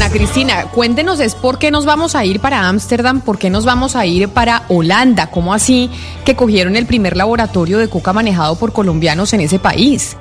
[0.00, 3.66] Ana Cristina, cuéntenos es por qué nos vamos a ir para Ámsterdam, por qué nos
[3.66, 5.90] vamos a ir para Holanda, ¿cómo así
[6.24, 10.16] que cogieron el primer laboratorio de coca manejado por colombianos en ese país?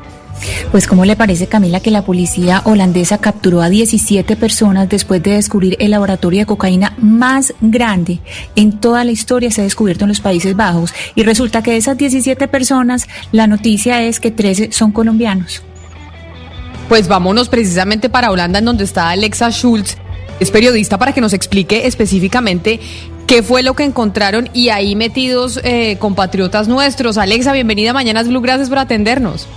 [0.72, 5.32] Pues ¿cómo le parece Camila que la policía holandesa capturó a 17 personas después de
[5.32, 8.20] descubrir el laboratorio de cocaína más grande
[8.58, 11.78] en toda la historia se ha descubierto en los Países Bajos y resulta que de
[11.78, 15.64] esas 17 personas la noticia es que 13 son colombianos?
[16.90, 19.96] Pues vámonos precisamente para Holanda en donde está Alexa Schultz,
[20.40, 22.80] es periodista para que nos explique específicamente
[23.28, 27.20] qué fue lo que encontraron y ahí metidos eh, compatriotas nuestros.
[27.20, 29.48] Alexa, bienvenida a Mañanas Blue, gracias por atendernos.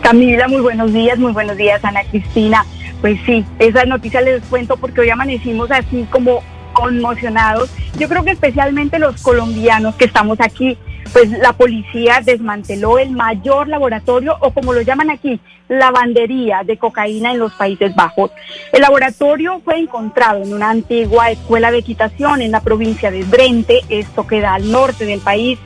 [0.00, 2.64] Camila, muy buenos días, muy buenos días, Ana Cristina.
[3.02, 7.68] Pues sí, esa noticia les cuento porque hoy amanecimos así como conmocionados.
[7.98, 10.78] Yo creo que especialmente los colombianos que estamos aquí,
[11.12, 17.32] pues la policía desmanteló el mayor laboratorio o como lo llaman aquí, lavandería de cocaína
[17.32, 18.30] en los Países Bajos.
[18.72, 23.80] El laboratorio fue encontrado en una antigua escuela de equitación en la provincia de Drente,
[23.88, 25.58] esto queda al norte del país,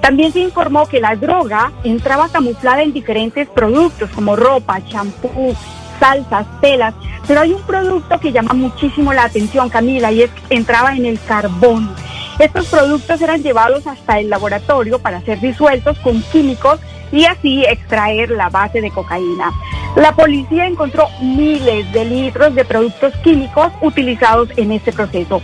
[0.00, 5.54] también se informó que la droga entraba camuflada en diferentes productos como ropa, champú,
[5.98, 6.94] salsas, telas,
[7.28, 11.04] pero hay un producto que llama muchísimo la atención, Camila, y es que entraba en
[11.04, 11.94] el carbón.
[12.40, 16.80] Estos productos eran llevados hasta el laboratorio para ser disueltos con químicos
[17.12, 19.52] y así extraer la base de cocaína.
[19.94, 25.42] La policía encontró miles de litros de productos químicos utilizados en este proceso.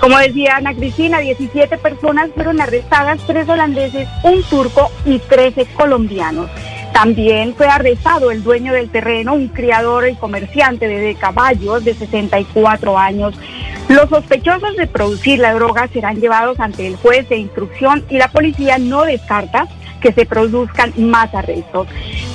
[0.00, 6.48] Como decía Ana Cristina, 17 personas fueron arrestadas, tres holandeses, un turco y 13 colombianos.
[6.92, 12.98] También fue arrestado el dueño del terreno, un criador y comerciante de caballos de 64
[12.98, 13.34] años.
[13.88, 18.28] Los sospechosos de producir la droga serán llevados ante el juez de instrucción y la
[18.28, 19.68] policía no descarta
[20.00, 21.88] que se produzcan más arrestos.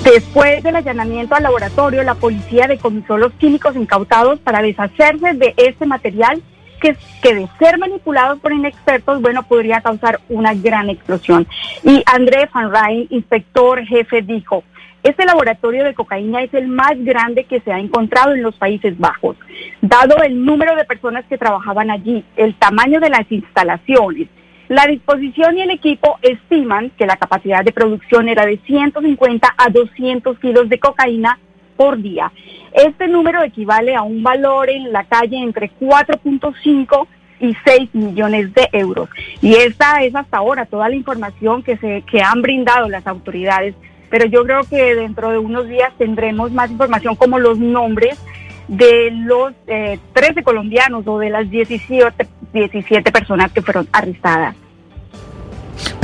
[0.04, 5.86] Después del allanamiento al laboratorio, la policía decomisó los químicos incautados para deshacerse de este
[5.86, 6.42] material
[6.78, 11.48] que, de ser manipulados por inexpertos, bueno, podría causar una gran explosión.
[11.84, 14.64] Y André Van Rijn, inspector jefe, dijo,
[15.04, 18.98] este laboratorio de cocaína es el más grande que se ha encontrado en los Países
[18.98, 19.38] Bajos.
[19.82, 24.28] Dado el número de personas que trabajaban allí, el tamaño de las instalaciones,
[24.68, 29.70] la disposición y el equipo estiman que la capacidad de producción era de 150 a
[29.70, 31.40] 200 kilos de cocaína
[31.78, 32.32] por día.
[32.74, 37.08] Este número equivale a un valor en la calle entre 4.5
[37.40, 39.10] y 6 millones de euros.
[39.42, 43.76] Y esta es hasta ahora toda la información que, se, que han brindado las autoridades.
[44.10, 48.20] Pero yo creo que dentro de unos días tendremos más información como los nombres
[48.68, 50.00] de los 13
[50.40, 54.56] eh, colombianos o de las 17, 17 personas que fueron arrestadas.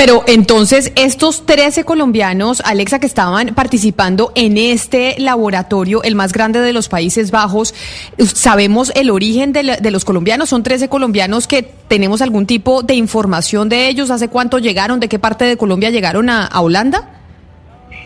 [0.05, 6.59] Pero entonces, estos 13 colombianos, Alexa, que estaban participando en este laboratorio, el más grande
[6.59, 7.73] de los Países Bajos,
[8.17, 10.49] ¿sabemos el origen de, los colombianos?
[10.49, 14.11] ¿Son 13 colombianos que tenemos algún tipo de información de ellos?
[14.11, 14.99] ¿Hace cuánto llegaron?
[14.99, 17.09] ¿De qué parte de Colombia llegaron a, a Holanda?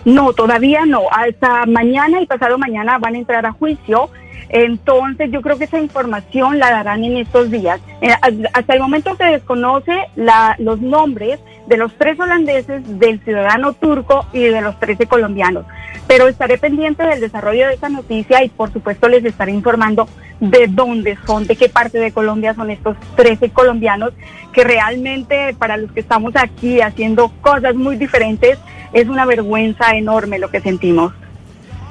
[0.06, 1.02] No, todavía no.
[1.10, 4.12] Hasta mañana y pasado mañana van a entrar a juicio.
[4.50, 7.82] Entonces yo creo que esa información la darán en estos días.
[8.02, 8.10] Eh,
[8.54, 14.26] hasta el momento se desconoce la, los nombres de los tres holandeses, del ciudadano turco
[14.34, 15.66] y de los 13 colombianos.
[16.08, 20.08] Pero estaré pendiente del desarrollo de esta noticia y por supuesto les estaré informando
[20.40, 24.14] de dónde son, de qué parte de Colombia son estos 13 colombianos,
[24.54, 28.58] que realmente para los que estamos aquí haciendo cosas muy diferentes,
[28.94, 31.14] es una vergüenza enorme lo que sentimos.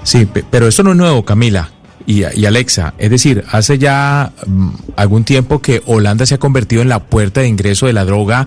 [0.05, 1.71] Sí, pero esto no es nuevo, Camila.
[2.07, 6.81] Y, y, Alexa, es decir, hace ya mm, algún tiempo que Holanda se ha convertido
[6.81, 8.47] en la puerta de ingreso de la droga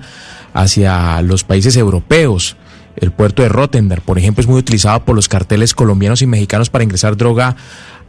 [0.61, 2.57] hacia los países europeos.
[2.95, 6.69] El puerto de Rotterdam, por ejemplo, es muy utilizado por los carteles colombianos y mexicanos
[6.69, 7.55] para ingresar droga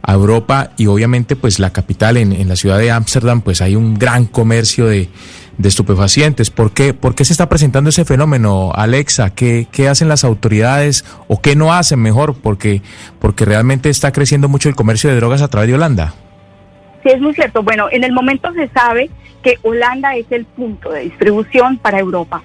[0.03, 3.75] a Europa y obviamente pues la capital en, en la ciudad de Ámsterdam pues hay
[3.75, 5.09] un gran comercio de,
[5.57, 6.49] de estupefacientes.
[6.49, 9.29] ¿Por qué, ¿Por qué se está presentando ese fenómeno, Alexa?
[9.29, 12.35] ¿Qué, ¿Qué hacen las autoridades o qué no hacen mejor?
[12.35, 12.81] Porque,
[13.19, 16.15] porque realmente está creciendo mucho el comercio de drogas a través de Holanda.
[17.03, 17.63] Sí, es muy cierto.
[17.63, 19.09] Bueno, en el momento se sabe
[19.41, 22.43] que Holanda es el punto de distribución para Europa.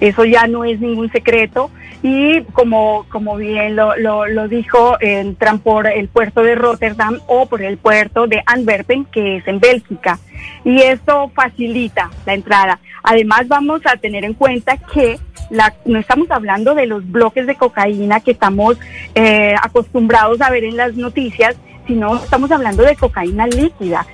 [0.00, 1.70] Eso ya no es ningún secreto
[2.02, 7.62] y como, como bien lo, lo, dijo, entran por el puerto de Rotterdam o por
[7.62, 10.20] el puerto de Antwerpen, que es en Bélgica.
[10.64, 12.78] Y esto facilita la entrada.
[13.02, 15.18] Además vamos a tener en cuenta que
[15.50, 18.78] la, no estamos hablando de los bloques de cocaína que estamos
[19.14, 21.56] eh, acostumbrados a ver en las noticias,
[21.88, 24.06] sino estamos hablando de cocaína líquida.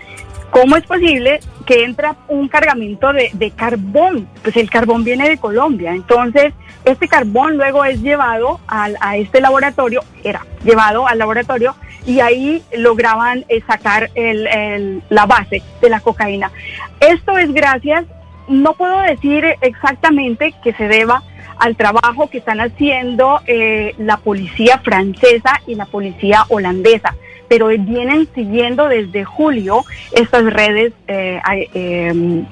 [0.54, 4.28] ¿Cómo es posible que entra un cargamento de, carbón?
[4.40, 5.92] Pues el carbón viene de Colombia.
[5.92, 6.54] Entonces,
[6.84, 11.74] este carbón luego es llevado a este laboratorio, era llevado al laboratorio
[12.06, 16.52] y ahí lograban eh, sacar la base de la cocaína.
[17.00, 18.04] Esto es gracias,
[18.46, 21.24] no puedo decir exactamente que se deba
[21.58, 27.16] al trabajo que están haciendo eh, la policía francesa y la policía holandesa,
[27.48, 31.40] pero vienen siguiendo desde julio estas redes, eh,
[31.74, 32.44] em,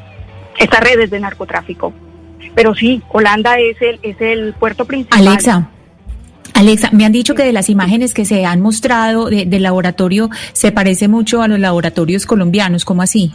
[0.58, 1.92] estas redes de narcotráfico.
[2.54, 5.26] Pero sí, Holanda es el, es el puerto principal.
[5.26, 5.68] Alexa.
[6.54, 10.70] Alexa, me han dicho que de las imágenes que se han mostrado del laboratorio se
[10.70, 13.32] parece mucho a los laboratorios colombianos, ¿cómo así?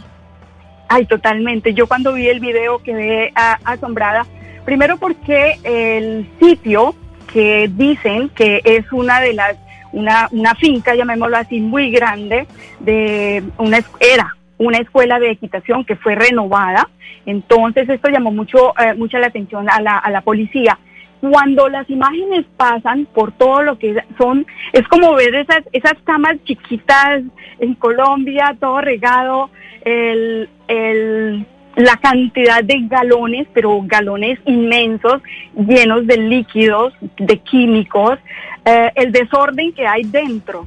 [0.88, 1.74] Ay, totalmente.
[1.74, 3.32] Yo cuando vi el video quedé
[3.64, 4.24] asombrada
[4.68, 6.94] Primero porque el sitio
[7.32, 9.56] que dicen que es una de las,
[9.92, 12.46] una, una finca, llamémoslo así, muy grande,
[12.80, 16.88] de una era una escuela de equitación que fue renovada.
[17.26, 20.78] Entonces esto llamó mucho, eh, mucha la atención a la, a la policía.
[21.20, 26.36] Cuando las imágenes pasan por todo lo que son, es como ver esas, esas camas
[26.44, 27.22] chiquitas
[27.58, 29.50] en Colombia, todo regado,
[29.84, 31.46] el, el
[31.78, 35.22] la cantidad de galones, pero galones inmensos,
[35.54, 38.18] llenos de líquidos, de químicos,
[38.64, 40.66] eh, el desorden que hay dentro,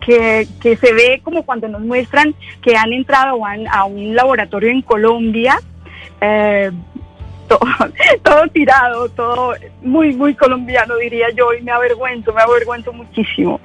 [0.00, 3.38] que, que, se ve como cuando nos muestran que han entrado
[3.70, 5.60] a, un laboratorio en Colombia,
[6.20, 6.72] eh,
[7.48, 7.60] todo,
[8.24, 13.60] todo, tirado, todo muy, muy colombiano, diría yo, y me avergüenzo, me avergüenzo muchísimo.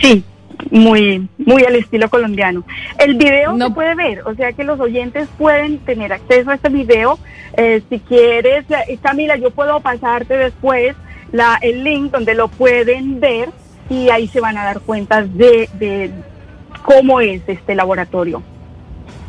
[0.00, 0.24] Sí,
[0.70, 2.64] muy, muy al estilo colombiano.
[2.98, 3.68] El video no.
[3.68, 7.18] se puede ver, o sea que los oyentes pueden tener acceso a este video.
[7.56, 8.64] Eh, si quieres,
[9.02, 10.94] Camila, yo puedo pasarte después
[11.32, 13.50] la, el link donde lo pueden ver
[13.88, 16.10] y ahí se van a dar cuenta de, de
[16.84, 18.42] cómo es este laboratorio.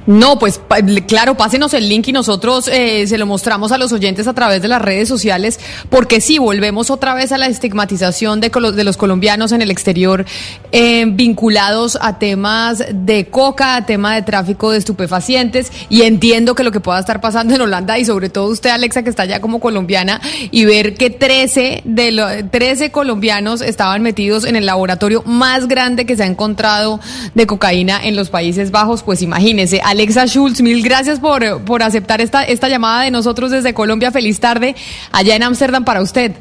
[0.07, 0.59] No, pues
[1.07, 4.61] claro, pásenos el link y nosotros eh, se lo mostramos a los oyentes a través
[4.61, 5.59] de las redes sociales,
[5.89, 10.25] porque sí, volvemos otra vez a la estigmatización de, de los colombianos en el exterior
[10.71, 16.63] eh, vinculados a temas de coca, a tema de tráfico de estupefacientes, y entiendo que
[16.63, 19.39] lo que pueda estar pasando en Holanda, y sobre todo usted, Alexa, que está allá
[19.39, 20.19] como colombiana,
[20.49, 26.05] y ver que 13 de los 13 colombianos estaban metidos en el laboratorio más grande
[26.05, 26.99] que se ha encontrado
[27.35, 32.21] de cocaína en los Países Bajos, pues imagínese Alexa Schultz, mil gracias por, por aceptar
[32.21, 34.09] esta, esta llamada de nosotros desde Colombia.
[34.09, 34.73] Feliz tarde
[35.11, 36.31] allá en Ámsterdam para usted.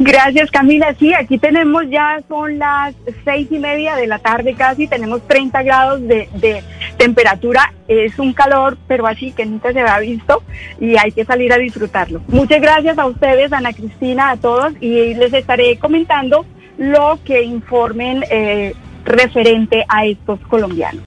[0.00, 4.88] Gracias Camila, sí, aquí tenemos ya, son las seis y media de la tarde casi,
[4.88, 6.62] tenemos 30 grados de,
[6.98, 10.42] temperatura, es un calor, pero así que nunca se había visto
[10.80, 12.20] y hay que salir a disfrutarlo.
[12.26, 16.44] Muchas gracias a ustedes, Ana Cristina, a todos y les estaré comentando
[16.76, 18.74] lo que informen eh,
[19.04, 21.04] referente a estos colombianos.